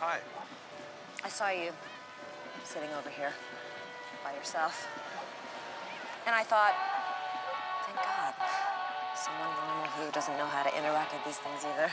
Hi. 0.00 0.20
I 1.24 1.28
saw 1.28 1.50
you 1.50 1.72
sitting 2.62 2.88
over 2.94 3.10
here 3.10 3.32
by 4.22 4.32
yourself. 4.32 4.86
And 6.24 6.36
I 6.36 6.44
thought, 6.44 6.70
thank 7.82 7.98
God, 7.98 8.32
someone 9.18 9.50
normal 9.58 9.90
who 9.98 10.12
doesn't 10.12 10.38
know 10.38 10.46
how 10.46 10.62
to 10.62 10.70
interact 10.78 11.12
with 11.14 11.24
these 11.24 11.38
things 11.38 11.64
either. 11.64 11.90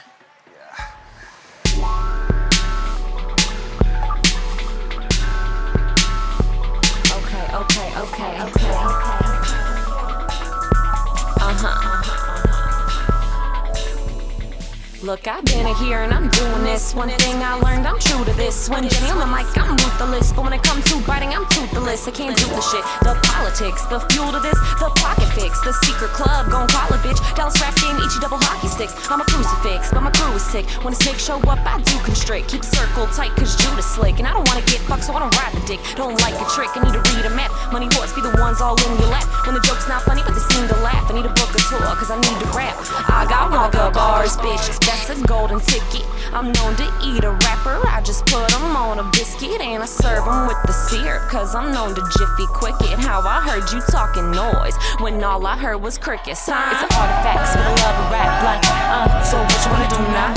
Look, 15.06 15.28
I've 15.28 15.46
been 15.46 15.70
here 15.86 16.02
and 16.02 16.10
I'm 16.10 16.34
doing 16.34 16.64
this. 16.66 16.96
One 16.98 17.14
thing 17.22 17.38
I 17.38 17.54
learned, 17.62 17.86
I'm 17.86 18.02
true 18.02 18.26
to 18.26 18.34
this. 18.34 18.66
When 18.74 18.90
Jenny 18.90 19.14
on 19.14 19.22
the 19.22 19.30
mic, 19.30 19.46
I'm 19.54 19.78
ruthless. 19.78 20.34
But 20.34 20.50
when 20.50 20.54
it 20.58 20.66
comes 20.66 20.82
to 20.90 20.98
biting, 21.06 21.30
I'm 21.30 21.46
toothless. 21.54 22.10
I 22.10 22.12
can't 22.12 22.34
do 22.34 22.50
the 22.50 22.58
shit. 22.58 22.82
The 23.06 23.14
politics, 23.22 23.86
the 23.86 24.02
fuel 24.10 24.34
to 24.34 24.42
this, 24.42 24.58
the 24.82 24.90
pocket 24.98 25.30
fix, 25.38 25.62
the 25.62 25.78
secret 25.86 26.10
club, 26.10 26.50
gon' 26.50 26.66
call 26.74 26.90
a 26.90 26.98
bitch. 27.06 27.22
Dallas 27.38 27.54
rap 27.62 27.78
game, 27.78 27.94
eat 28.02 28.18
you 28.18 28.20
double 28.20 28.42
hockey 28.42 28.66
sticks. 28.66 28.98
I'm 29.06 29.22
a 29.22 29.26
crucifix, 29.30 29.94
but 29.94 30.02
my 30.02 30.10
crew 30.10 30.34
is 30.34 30.42
sick. 30.42 30.66
When 30.82 30.98
the 30.98 30.98
snakes 30.98 31.22
show 31.22 31.38
up, 31.46 31.62
I 31.62 31.78
do 31.86 32.02
constrict. 32.02 32.50
Keep 32.50 32.66
the 32.66 32.74
circle 32.74 33.06
tight, 33.14 33.30
cause 33.38 33.54
Judas 33.62 33.86
slick. 33.86 34.18
And 34.18 34.26
I 34.26 34.34
don't 34.34 34.50
wanna 34.50 34.66
get 34.66 34.82
fucked, 34.90 35.06
so 35.06 35.14
I 35.14 35.22
don't 35.22 35.34
ride 35.38 35.54
the 35.54 35.62
dick. 35.70 35.86
Don't 35.94 36.18
like 36.26 36.34
a 36.34 36.50
trick, 36.58 36.74
I 36.74 36.82
need 36.82 36.98
to 36.98 37.04
read 37.14 37.30
a 37.30 37.34
map. 37.38 37.54
Money 37.70 37.94
horse 37.94 38.10
be 38.18 38.26
the 38.26 38.34
ones 38.42 38.58
all 38.58 38.74
in 38.74 38.98
your 38.98 39.14
lap. 39.14 39.30
When 39.46 39.54
the 39.54 39.62
joke's 39.62 39.86
not 39.86 40.02
funny, 40.02 40.26
but 40.26 40.34
they 40.34 40.46
seem 40.50 40.66
to 40.66 40.78
laugh. 40.82 41.06
I 41.06 41.14
need 41.14 41.30
a 41.30 41.34
book 41.38 41.46
tour, 41.54 41.65
cause 42.06 42.12
I 42.12 42.20
need 42.22 42.40
to 42.40 42.58
rap. 42.58 42.78
I 43.10 43.26
got 43.28 43.52
Wonka 43.52 43.94
bars, 43.94 44.38
bitch. 44.38 44.80
That's 44.86 45.10
a 45.10 45.28
golden 45.28 45.60
ticket. 45.60 46.06
I'm 46.34 46.52
known 46.52 46.76
to 46.76 46.88
eat 47.04 47.24
a 47.24 47.32
rapper. 47.32 47.82
I 47.88 48.02
just 48.02 48.26
put 48.28 48.54
'em 48.54 48.76
on 48.76 49.00
a 49.00 49.04
biscuit 49.12 49.62
and 49.62 49.82
I 49.82 49.86
serve 49.86 50.28
'em 50.28 50.48
with 50.48 50.58
the 50.66 50.74
syrup. 50.74 51.30
Cause 51.30 51.56
I'm 51.56 51.72
known 51.72 51.96
to 51.96 52.02
jiffy 52.02 52.48
quick 52.54 52.76
it. 52.82 53.00
How 53.00 53.22
I 53.22 53.42
heard 53.42 53.72
you 53.72 53.82
talking 53.90 54.30
noise 54.32 54.76
when 55.00 55.24
all 55.24 55.48
I 55.48 55.58
heard 55.58 55.82
was 55.82 55.98
crickets. 55.98 56.42
It's 56.48 56.96
artifacts 56.96 57.52
for 57.54 57.64
the 57.64 57.76
love 57.84 57.98
of 58.04 58.12
rap. 58.12 58.44
Like, 58.44 58.64
uh, 58.70 59.24
so 59.24 59.38
what 59.38 59.66
you 59.66 59.72
wanna 59.72 59.90
do 59.90 60.02
now? 60.14 60.34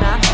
Nah? 0.00 0.25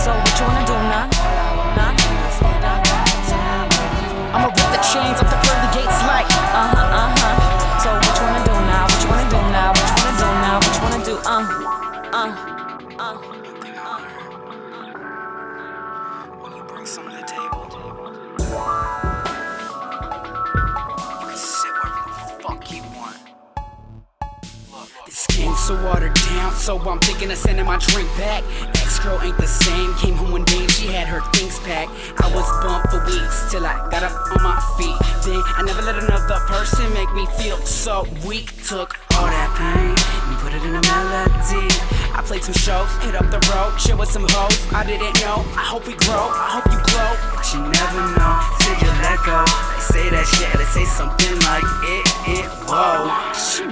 So 0.00 0.10
what 0.12 0.40
you 0.40 0.46
wanna 0.46 0.66
do 0.66 0.69
so 25.70 25.86
watered 25.86 26.14
down, 26.14 26.52
so 26.52 26.78
I'm 26.80 26.98
thinking 26.98 27.30
of 27.30 27.38
sending 27.38 27.64
my 27.64 27.78
drink 27.78 28.08
back. 28.18 28.42
Ex 28.82 28.98
girl 28.98 29.20
ain't 29.22 29.36
the 29.38 29.46
same. 29.46 29.94
Came 30.02 30.14
home 30.14 30.32
one 30.32 30.44
day 30.44 30.58
and 30.58 30.70
she 30.70 30.88
had 30.88 31.06
her 31.06 31.20
things 31.30 31.60
packed. 31.60 31.92
I 32.18 32.26
was 32.34 32.42
bummed 32.58 32.90
for 32.90 32.98
weeks 33.06 33.50
till 33.52 33.64
I 33.64 33.78
got 33.88 34.02
up 34.02 34.10
on 34.34 34.42
my 34.42 34.58
feet. 34.74 34.98
Then 35.22 35.38
I 35.46 35.62
never 35.62 35.82
let 35.82 35.94
another 35.94 36.42
person 36.50 36.92
make 36.92 37.12
me 37.14 37.24
feel 37.38 37.56
so 37.58 38.02
weak. 38.26 38.50
Took 38.66 38.98
all 39.14 39.26
that 39.30 39.50
pain 39.54 39.94
and 39.94 40.36
put 40.42 40.50
it 40.58 40.62
in 40.66 40.74
a 40.74 40.82
melody. 40.82 41.70
I 42.18 42.22
played 42.26 42.42
some 42.42 42.58
shows, 42.58 42.90
hit 43.06 43.14
up 43.14 43.30
the 43.30 43.38
road, 43.54 43.78
chill 43.78 43.96
with 43.96 44.10
some 44.10 44.26
hoes. 44.26 44.58
I 44.74 44.82
didn't 44.82 45.14
know. 45.22 45.46
I 45.54 45.62
hope 45.70 45.86
we 45.86 45.94
grow, 46.02 46.34
I 46.34 46.58
hope 46.58 46.66
you 46.66 46.82
glow, 46.82 47.14
but 47.30 47.46
you 47.54 47.62
never 47.62 48.02
know 48.18 48.34
till 48.58 48.74
you 48.74 48.90
let 49.06 49.22
go. 49.22 49.38
They 49.46 49.82
say 49.86 50.06
that 50.10 50.26
shit, 50.34 50.50
they 50.58 50.66
say 50.66 50.84
something 50.84 51.34
like 51.46 51.62
it, 51.86 52.42
it, 52.42 52.46
whoa. 52.66 53.06
She 53.38 53.62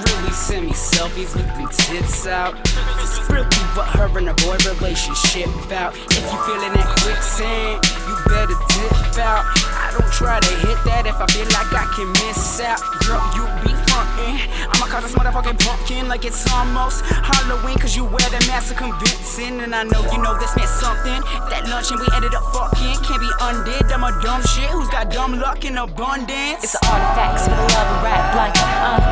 selfies 0.98 1.31
with 1.36 1.47
them 1.54 1.69
tits 1.70 2.26
out. 2.26 2.59
It's 2.98 3.22
really 3.31 3.47
what 3.78 3.86
her 3.94 4.10
and 4.19 4.26
her 4.26 4.34
boy 4.42 4.59
relationship 4.66 5.47
about. 5.62 5.94
If 5.94 6.26
you 6.26 6.38
feeling 6.42 6.75
that 6.75 6.91
quicksand, 6.98 7.78
you 8.03 8.14
better 8.26 8.59
dip 8.75 9.22
out. 9.22 9.47
I 9.78 9.94
don't 9.94 10.10
try 10.10 10.42
to 10.42 10.54
hit 10.66 10.78
that 10.91 11.06
if 11.06 11.14
I 11.22 11.26
feel 11.31 11.47
like 11.54 11.70
I 11.70 11.87
can 11.94 12.10
miss 12.26 12.58
out. 12.58 12.82
Girl, 13.06 13.22
you 13.38 13.47
be 13.62 13.70
frontin'. 13.87 14.42
I'ma 14.75 14.91
call 14.91 14.98
this 14.98 15.14
motherfucking 15.14 15.62
pumpkin 15.62 16.08
like 16.08 16.26
it's 16.26 16.42
almost 16.50 17.06
Halloween, 17.06 17.78
cause 17.78 17.94
you 17.94 18.03
wear 18.03 18.26
the 18.34 18.42
mask 18.50 18.75
of 18.75 18.82
convincing. 18.82 19.62
And 19.62 19.78
I 19.78 19.87
know 19.87 20.03
you 20.10 20.19
know 20.19 20.34
this 20.34 20.50
meant 20.58 20.66
something. 20.82 21.22
That 21.47 21.70
lunch 21.70 21.94
and 21.94 22.03
we 22.03 22.10
ended 22.10 22.34
up 22.34 22.42
fucking 22.50 22.98
can't 23.06 23.22
be 23.22 23.31
undid. 23.47 23.87
I'm 23.94 24.03
a 24.03 24.10
dumb 24.19 24.42
shit 24.50 24.66
who's 24.75 24.91
got 24.91 25.14
dumb 25.14 25.38
luck 25.38 25.62
in 25.62 25.78
abundance. 25.78 26.66
It's 26.66 26.75
artifacts 26.91 27.47
for 27.47 27.54
the 27.54 27.66
love 27.70 27.87
of 27.87 28.03
rap. 28.03 28.34
Like, 28.34 28.58
uh, 28.58 29.07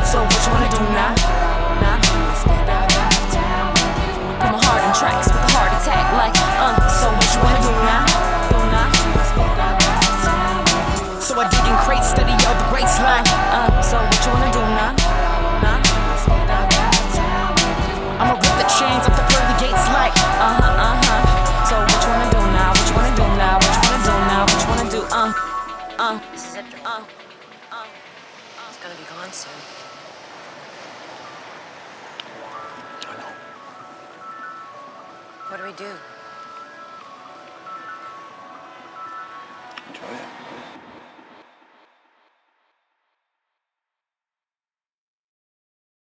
waistline. 12.77 13.25
Uh, 13.49 13.81
so 13.81 13.97
what 13.97 14.21
you 14.21 14.31
wanna 14.37 14.53
do 14.53 14.61
now? 14.77 14.93
Nah? 15.65 15.81
I'ma 18.21 18.33
rip 18.37 18.55
the 18.61 18.67
chains 18.77 19.03
off 19.07 19.15
the 19.17 19.25
pearly 19.33 19.55
gates 19.57 19.85
like, 19.97 20.13
uh 20.37 20.53
huh, 20.61 20.85
uh 20.85 20.93
huh. 21.01 21.21
So 21.65 21.73
what 21.81 21.97
you 22.05 22.09
wanna 22.13 22.29
do 22.29 22.41
now? 22.53 22.69
What 22.77 22.85
you 22.85 22.95
wanna 22.97 23.15
do 23.17 23.25
now? 23.41 23.57
What 23.57 23.73
you 23.73 23.81
wanna 23.89 24.05
do 24.05 24.13
now? 24.29 24.41
What 24.45 24.59
you 24.61 24.69
wanna 24.69 24.93
do? 24.93 25.01
Uh, 25.09 25.33
uh, 25.97 26.21
uh, 26.85 27.01
uh. 27.73 27.85
It's 28.69 28.77
gonna 28.77 28.93
be 28.93 29.05
gone 29.09 29.31
soon. 29.33 29.57
I 33.09 33.13
know. 33.17 33.33
What 35.49 35.57
do 35.57 35.63
we 35.65 35.73
do? 35.73 35.91
Enjoy 39.89 40.13
it. 40.13 40.26